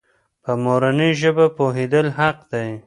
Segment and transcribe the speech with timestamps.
[0.43, 2.69] په مورنۍ ژبه پوهېدل حق دی.